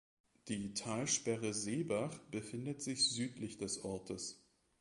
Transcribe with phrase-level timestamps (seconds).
[0.47, 4.43] Die Talsperre Seebach befindet sich südlich des Ortes.